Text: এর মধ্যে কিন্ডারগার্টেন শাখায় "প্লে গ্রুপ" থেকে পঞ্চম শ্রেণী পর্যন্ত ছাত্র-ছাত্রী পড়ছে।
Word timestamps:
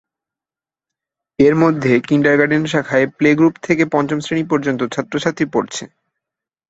এর 1.39 1.53
মধ্যে 1.55 1.93
কিন্ডারগার্টেন 2.07 2.63
শাখায় 2.65 3.07
"প্লে 3.17 3.29
গ্রুপ" 3.35 3.55
থেকে 3.63 3.83
পঞ্চম 3.93 4.19
শ্রেণী 4.21 4.43
পর্যন্ত 4.51 4.81
ছাত্র-ছাত্রী 4.93 5.45
পড়ছে। 5.53 5.83